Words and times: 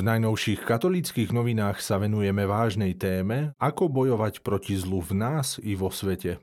V 0.00 0.08
najnovších 0.08 0.64
katolických 0.64 1.28
novinách 1.28 1.84
sa 1.84 2.00
venujeme 2.00 2.48
vážnej 2.48 2.96
téme, 2.96 3.52
ako 3.60 3.92
bojovať 3.92 4.40
proti 4.40 4.72
zlu 4.72 5.04
v 5.04 5.12
nás 5.12 5.60
i 5.60 5.76
vo 5.76 5.92
svete. 5.92 6.40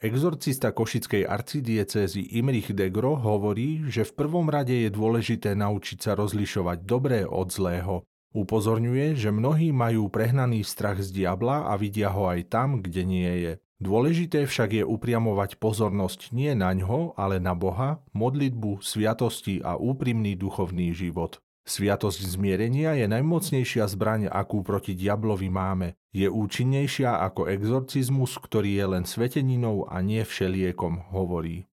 Exorcista 0.00 0.72
košickej 0.72 1.28
arcidiecézy 1.28 2.32
Imrich 2.40 2.72
Degro 2.72 3.12
hovorí, 3.12 3.84
že 3.92 4.08
v 4.08 4.24
prvom 4.24 4.48
rade 4.48 4.72
je 4.72 4.88
dôležité 4.88 5.52
naučiť 5.52 6.00
sa 6.00 6.16
rozlišovať 6.16 6.80
dobré 6.80 7.28
od 7.28 7.52
zlého. 7.52 8.08
Upozorňuje, 8.32 9.20
že 9.20 9.28
mnohí 9.28 9.68
majú 9.68 10.08
prehnaný 10.08 10.64
strach 10.64 11.04
z 11.04 11.12
diabla 11.12 11.68
a 11.68 11.76
vidia 11.76 12.08
ho 12.08 12.24
aj 12.24 12.40
tam, 12.48 12.80
kde 12.80 13.04
nie 13.04 13.32
je. 13.36 13.52
Dôležité 13.84 14.48
však 14.48 14.80
je 14.80 14.84
upriamovať 14.88 15.60
pozornosť 15.60 16.32
nie 16.32 16.56
na 16.56 16.72
ňo, 16.72 17.12
ale 17.20 17.36
na 17.36 17.52
Boha, 17.52 18.00
modlitbu, 18.16 18.80
sviatosti 18.80 19.60
a 19.60 19.76
úprimný 19.76 20.40
duchovný 20.40 20.96
život. 20.96 21.36
Sviatosť 21.68 22.24
zmierenia 22.24 22.96
je 22.96 23.06
najmocnejšia 23.06 23.84
zbraň, 23.86 24.32
akú 24.32 24.64
proti 24.64 24.96
diablovi 24.96 25.52
máme. 25.52 25.94
Je 26.10 26.26
účinnejšia 26.26 27.20
ako 27.20 27.46
exorcizmus, 27.46 28.40
ktorý 28.40 28.80
je 28.80 28.86
len 28.98 29.04
sveteninou 29.06 29.86
a 29.86 30.00
nie 30.00 30.24
všeliekom, 30.24 31.12
hovorí. 31.12 31.70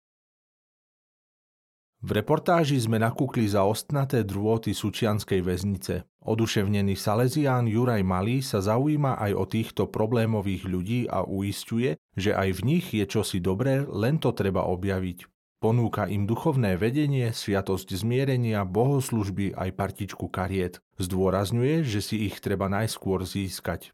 V 2.01 2.16
reportáži 2.16 2.80
sme 2.80 2.97
nakúkli 2.97 3.45
za 3.45 3.69
ostnaté 3.69 4.24
drôty 4.24 4.73
Sučianskej 4.73 5.45
väznice. 5.45 6.09
Oduševnený 6.24 6.97
Salesián 6.97 7.69
Juraj 7.69 8.01
Malý 8.01 8.41
sa 8.41 8.65
zaujíma 8.65 9.21
aj 9.21 9.33
o 9.37 9.45
týchto 9.45 9.85
problémových 9.88 10.65
ľudí 10.65 11.01
a 11.12 11.29
uistuje, 11.29 12.01
že 12.16 12.33
aj 12.33 12.57
v 12.57 12.60
nich 12.65 12.87
je 12.97 13.05
čosi 13.05 13.45
dobré, 13.45 13.85
len 13.85 14.16
to 14.16 14.33
treba 14.33 14.65
objaviť. 14.65 15.29
Ponúka 15.61 16.09
im 16.09 16.25
duchovné 16.25 16.80
vedenie, 16.80 17.37
sviatosť 17.37 17.93
zmierenia, 17.93 18.65
bohoslužby 18.65 19.53
aj 19.53 19.77
partičku 19.77 20.33
kariet. 20.33 20.80
Zdôrazňuje, 20.97 21.85
že 21.85 22.01
si 22.01 22.25
ich 22.25 22.41
treba 22.41 22.73
najskôr 22.73 23.29
získať. 23.29 23.93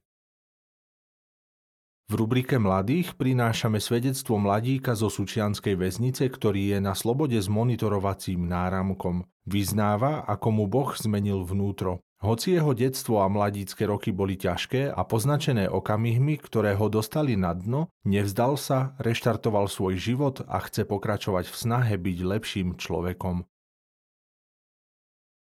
V 2.06 2.14
rubrike 2.14 2.62
Mladých 2.62 3.18
prinášame 3.18 3.82
svedectvo 3.82 4.38
mladíka 4.38 4.94
zo 4.94 5.10
Sučianskej 5.10 5.74
väznice, 5.74 6.30
ktorý 6.30 6.70
je 6.70 6.78
na 6.78 6.94
slobode 6.94 7.34
s 7.34 7.50
monitorovacím 7.50 8.46
náramkom. 8.46 9.26
Vyznáva, 9.42 10.22
ako 10.22 10.48
mu 10.54 10.64
Boh 10.70 10.94
zmenil 10.94 11.42
vnútro. 11.42 12.05
Hoci 12.16 12.56
jeho 12.56 12.72
detstvo 12.72 13.20
a 13.20 13.28
mladícke 13.28 13.84
roky 13.84 14.08
boli 14.08 14.40
ťažké 14.40 14.88
a 14.88 15.00
poznačené 15.04 15.68
okamihmi, 15.68 16.40
ktoré 16.40 16.72
ho 16.72 16.88
dostali 16.88 17.36
na 17.36 17.52
dno, 17.52 17.92
nevzdal 18.08 18.56
sa, 18.56 18.96
reštartoval 18.96 19.68
svoj 19.68 20.00
život 20.00 20.40
a 20.48 20.64
chce 20.64 20.88
pokračovať 20.88 21.44
v 21.52 21.56
snahe 21.56 21.94
byť 22.00 22.18
lepším 22.24 22.80
človekom. 22.80 23.44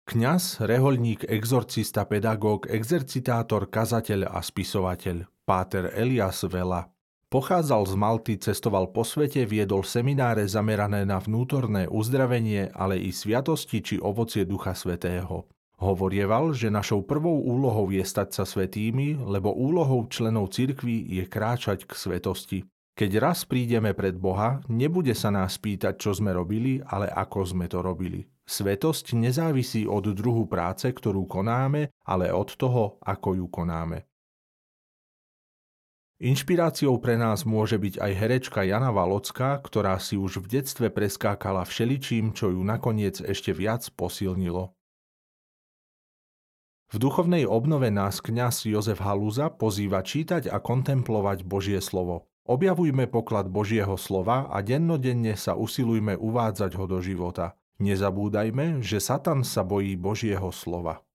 Kňaz, 0.09 0.65
reholník, 0.65 1.25
exorcista, 1.25 2.05
pedagóg, 2.05 2.69
exercitátor, 2.69 3.69
kazateľ 3.69 4.29
a 4.29 4.41
spisovateľ 4.41 5.25
páter 5.45 5.89
Elias 5.97 6.45
Vela. 6.45 6.85
Pochádzal 7.29 7.85
z 7.85 7.93
Malty, 7.93 8.33
cestoval 8.41 8.89
po 8.89 9.05
svete, 9.05 9.45
viedol 9.45 9.85
semináre 9.85 10.49
zamerané 10.49 11.05
na 11.05 11.21
vnútorné 11.21 11.85
uzdravenie, 11.85 12.73
ale 12.73 12.97
i 12.97 13.13
sviatosti 13.13 13.85
či 13.85 13.95
ovocie 14.01 14.49
Ducha 14.49 14.73
Svetého. 14.73 15.45
Hovorieval, 15.79 16.51
že 16.51 16.67
našou 16.67 17.07
prvou 17.07 17.39
úlohou 17.39 17.87
je 17.87 18.03
stať 18.03 18.35
sa 18.35 18.43
svetými, 18.43 19.15
lebo 19.15 19.55
úlohou 19.55 20.11
členov 20.11 20.51
cirkvy 20.51 21.07
je 21.07 21.23
kráčať 21.23 21.87
k 21.87 21.91
svetosti. 21.95 22.59
Keď 22.99 23.11
raz 23.15 23.47
prídeme 23.47 23.95
pred 23.95 24.11
Boha, 24.11 24.59
nebude 24.67 25.15
sa 25.15 25.31
nás 25.31 25.55
pýtať, 25.55 25.95
čo 25.95 26.11
sme 26.11 26.35
robili, 26.35 26.83
ale 26.83 27.07
ako 27.07 27.47
sme 27.47 27.71
to 27.71 27.79
robili. 27.79 28.27
Svetosť 28.43 29.15
nezávisí 29.15 29.87
od 29.87 30.03
druhu 30.11 30.51
práce, 30.51 30.91
ktorú 30.91 31.23
konáme, 31.23 31.95
ale 32.03 32.27
od 32.35 32.59
toho, 32.59 32.99
ako 32.99 33.39
ju 33.39 33.47
konáme. 33.47 34.03
Inšpiráciou 36.19 36.99
pre 36.99 37.15
nás 37.15 37.47
môže 37.47 37.79
byť 37.79 38.03
aj 38.03 38.11
herečka 38.19 38.67
Jana 38.67 38.91
Valocká, 38.91 39.55
ktorá 39.63 39.95
si 39.95 40.19
už 40.19 40.43
v 40.43 40.59
detstve 40.59 40.91
preskákala 40.91 41.63
všeličím, 41.63 42.35
čo 42.35 42.51
ju 42.51 42.59
nakoniec 42.59 43.23
ešte 43.23 43.55
viac 43.55 43.87
posilnilo. 43.95 44.75
V 46.89 46.97
duchovnej 46.97 47.45
obnove 47.45 47.93
nás 47.93 48.17
kňaz 48.17 48.65
Jozef 48.65 48.97
Halúza 49.05 49.53
pozýva 49.53 50.01
čítať 50.01 50.49
a 50.49 50.57
kontemplovať 50.57 51.45
Božie 51.45 51.77
slovo. 51.85 52.25
Objavujme 52.49 53.05
poklad 53.05 53.45
Božieho 53.45 53.93
slova 53.93 54.49
a 54.49 54.57
dennodenne 54.65 55.37
sa 55.37 55.53
usilujme 55.53 56.17
uvádzať 56.17 56.71
ho 56.81 56.89
do 56.89 56.97
života. 56.97 57.53
Nezabúdajme, 57.77 58.81
že 58.81 58.97
Satan 58.97 59.45
sa 59.45 59.61
bojí 59.61 59.93
Božieho 60.01 60.49
slova. 60.49 61.05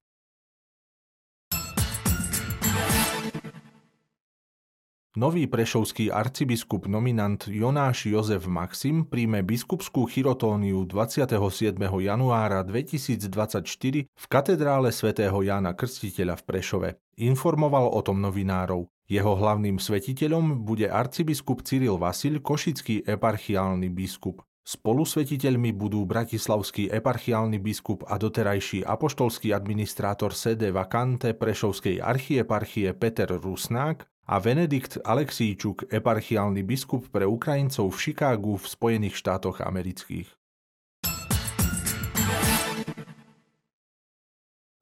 Nový 5.14 5.46
prešovský 5.46 6.10
arcibiskup 6.10 6.90
nominant 6.90 7.46
Jonáš 7.46 8.10
Jozef 8.10 8.50
Maxim 8.50 9.06
príjme 9.06 9.46
biskupskú 9.46 10.10
chirotóniu 10.10 10.82
27. 10.90 11.78
januára 11.78 12.66
2024 12.66 14.10
v 14.10 14.24
katedrále 14.26 14.90
svätého 14.90 15.38
Jána 15.38 15.70
Krstiteľa 15.78 16.34
v 16.34 16.42
Prešove. 16.42 16.88
Informoval 17.22 17.94
o 17.94 18.02
tom 18.02 18.18
novinárov. 18.18 18.90
Jeho 19.06 19.38
hlavným 19.38 19.78
svetiteľom 19.78 20.66
bude 20.66 20.90
arcibiskup 20.90 21.62
Cyril 21.62 21.94
Vasil, 21.94 22.42
košický 22.42 23.06
eparchiálny 23.06 23.94
biskup. 23.94 24.42
Spolusvetiteľmi 24.66 25.78
budú 25.78 26.02
bratislavský 26.10 26.90
eparchiálny 26.90 27.62
biskup 27.62 28.02
a 28.10 28.18
doterajší 28.18 28.82
apoštolský 28.82 29.54
administrátor 29.54 30.34
sede 30.34 30.74
vakante 30.74 31.38
Prešovskej 31.38 32.02
archieparchie 32.02 32.98
Peter 32.98 33.30
Rusnák 33.30 34.10
a 34.24 34.40
Benedikt 34.40 35.04
Aleksíčuk, 35.04 35.92
eparchiálny 35.92 36.64
biskup 36.64 37.12
pre 37.12 37.28
Ukrajincov 37.28 37.92
v 37.92 38.00
Chicagu 38.00 38.56
v 38.56 38.64
Spojených 38.64 39.20
štátoch 39.20 39.60
amerických. 39.60 40.32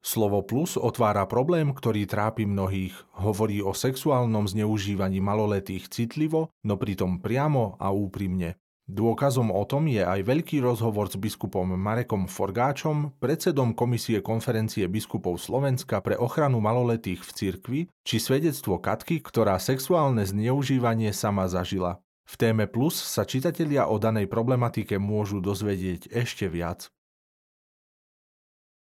Slovo 0.03 0.45
plus 0.45 0.77
otvára 0.77 1.25
problém, 1.25 1.73
ktorý 1.73 2.05
trápi 2.05 2.45
mnohých. 2.45 2.93
Hovorí 3.17 3.65
o 3.65 3.73
sexuálnom 3.73 4.45
zneužívaní 4.45 5.17
maloletých 5.17 5.89
citlivo, 5.89 6.53
no 6.61 6.77
pritom 6.77 7.17
priamo 7.17 7.81
a 7.81 7.89
úprimne. 7.89 8.61
Dôkazom 8.83 9.47
o 9.47 9.63
tom 9.63 9.87
je 9.87 10.03
aj 10.03 10.27
veľký 10.27 10.59
rozhovor 10.59 11.07
s 11.07 11.15
biskupom 11.15 11.71
Marekom 11.71 12.27
Forgáčom, 12.27 13.15
predsedom 13.15 13.71
Komisie 13.71 14.19
konferencie 14.19 14.91
biskupov 14.91 15.39
Slovenska 15.39 16.03
pre 16.03 16.19
ochranu 16.19 16.59
maloletých 16.59 17.23
v 17.23 17.31
cirkvi, 17.31 17.81
či 18.03 18.19
svedectvo 18.19 18.83
Katky, 18.83 19.23
ktorá 19.23 19.55
sexuálne 19.55 20.27
zneužívanie 20.27 21.15
sama 21.15 21.47
zažila. 21.47 22.03
V 22.27 22.35
téme 22.35 22.67
Plus 22.67 22.99
sa 22.99 23.23
čitatelia 23.23 23.87
o 23.87 23.95
danej 23.95 24.27
problematike 24.27 24.99
môžu 24.99 25.39
dozvedieť 25.39 26.11
ešte 26.11 26.51
viac. 26.51 26.91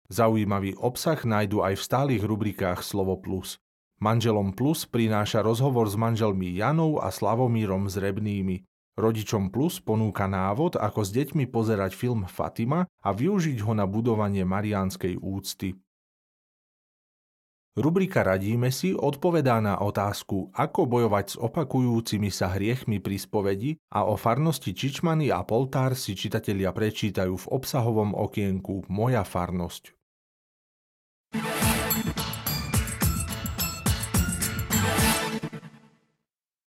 Zaujímavý 0.08 0.75
obsah 0.79 1.19
nájdu 1.19 1.68
aj 1.68 1.75
v 1.75 1.84
stálych 1.84 2.23
rubrikách 2.23 2.79
Slovo 2.84 3.19
Plus. 3.19 3.59
Manželom 4.00 4.56
Plus 4.56 4.88
prináša 4.88 5.44
rozhovor 5.44 5.88
s 5.91 6.00
manželmi 6.00 6.47
Janou 6.56 7.00
a 7.03 7.12
Slavomírom 7.12 7.91
Zrebnými. 7.91 8.70
Rodičom 9.00 9.56
Plus 9.56 9.79
ponúka 9.79 10.28
návod, 10.28 10.75
ako 10.75 11.07
s 11.07 11.16
deťmi 11.16 11.47
pozerať 11.47 11.96
film 11.96 12.28
Fatima 12.28 12.84
a 13.00 13.09
využiť 13.16 13.63
ho 13.63 13.72
na 13.72 13.88
budovanie 13.88 14.44
mariánskej 14.44 15.16
úcty. 15.19 15.79
Rubrika 17.72 18.19
Radíme 18.19 18.68
si 18.68 18.91
odpovedá 18.91 19.63
na 19.63 19.79
otázku, 19.79 20.52
ako 20.52 20.91
bojovať 20.91 21.25
s 21.31 21.35
opakujúcimi 21.40 22.28
sa 22.28 22.52
hriechmi 22.52 22.99
pri 22.99 23.16
spovedi 23.16 23.79
a 23.96 24.03
o 24.03 24.20
farnosti 24.20 24.76
Čičmany 24.76 25.32
a 25.32 25.40
Poltár 25.47 25.96
si 25.96 26.11
čitatelia 26.11 26.76
prečítajú 26.76 27.32
v 27.32 27.47
obsahovom 27.47 28.11
okienku 28.11 28.91
Moja 28.91 29.23
farnosť. 29.23 30.00